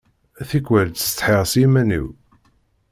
Tikwal 0.49 0.87
ttsetḥiɣ 0.89 1.41
s 1.51 1.53
yiman-iw. 1.61 2.07